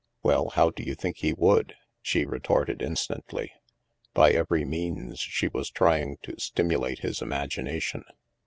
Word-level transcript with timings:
"Well, 0.23 0.49
how 0.49 0.71
do 0.71 0.81
you 0.81 0.95
think 0.95 1.17
he 1.17 1.31
would?" 1.31 1.75
she 2.01 2.25
re 2.25 2.39
torted 2.39 2.81
instantly. 2.81 3.51
By 4.15 4.31
every 4.31 4.65
means, 4.65 5.19
she 5.19 5.47
was 5.47 5.69
trying 5.69 6.17
to 6.23 6.39
stimulate 6.39 7.01
his 7.01 7.21
imagination. 7.21 8.05